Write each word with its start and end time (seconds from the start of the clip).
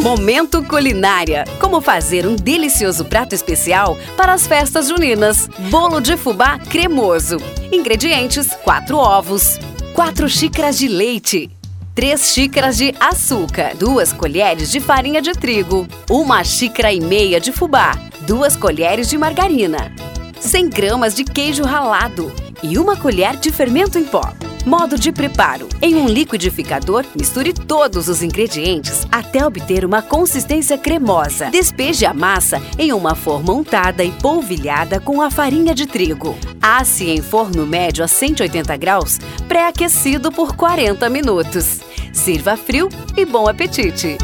Momento 0.00 0.62
Culinária. 0.64 1.44
Como 1.60 1.80
fazer 1.80 2.26
um 2.26 2.34
delicioso 2.34 3.04
prato 3.04 3.34
especial 3.34 3.96
para 4.16 4.32
as 4.32 4.46
festas 4.46 4.88
juninas. 4.88 5.48
Bolo 5.70 6.00
de 6.00 6.16
fubá 6.16 6.58
cremoso. 6.58 7.36
Ingredientes: 7.70 8.48
4 8.64 8.96
ovos, 8.96 9.58
4 9.94 10.28
xícaras 10.28 10.78
de 10.78 10.88
leite, 10.88 11.50
3 11.94 12.20
xícaras 12.20 12.76
de 12.76 12.94
açúcar, 12.98 13.76
2 13.76 14.12
colheres 14.12 14.70
de 14.70 14.80
farinha 14.80 15.20
de 15.20 15.32
trigo, 15.32 15.86
1 16.10 16.44
xícara 16.44 16.92
e 16.92 17.00
meia 17.00 17.38
de 17.38 17.52
fubá, 17.52 17.92
2 18.22 18.56
colheres 18.56 19.08
de 19.08 19.18
margarina, 19.18 19.94
100 20.40 20.70
gramas 20.70 21.14
de 21.14 21.24
queijo 21.24 21.64
ralado 21.64 22.32
e 22.62 22.78
1 22.78 22.96
colher 22.96 23.36
de 23.36 23.52
fermento 23.52 23.98
em 23.98 24.04
pó. 24.04 24.32
Modo 24.64 24.98
de 24.98 25.10
preparo: 25.10 25.68
em 25.80 25.96
um 25.96 26.06
liquidificador, 26.06 27.04
misture 27.16 27.52
todos 27.52 28.08
os 28.08 28.22
ingredientes 28.22 29.06
até 29.10 29.44
obter 29.44 29.84
uma 29.84 30.00
consistência 30.00 30.78
cremosa. 30.78 31.50
Despeje 31.50 32.06
a 32.06 32.14
massa 32.14 32.62
em 32.78 32.92
uma 32.92 33.14
forma 33.14 33.52
untada 33.52 34.04
e 34.04 34.12
polvilhada 34.12 35.00
com 35.00 35.20
a 35.20 35.30
farinha 35.30 35.74
de 35.74 35.86
trigo. 35.86 36.36
Asse 36.60 37.10
em 37.10 37.20
forno 37.20 37.66
médio 37.66 38.04
a 38.04 38.08
180 38.08 38.76
graus, 38.76 39.18
pré-aquecido 39.48 40.30
por 40.30 40.54
40 40.54 41.08
minutos. 41.10 41.80
Sirva 42.12 42.56
frio 42.56 42.88
e 43.16 43.24
bom 43.24 43.48
apetite! 43.48 44.16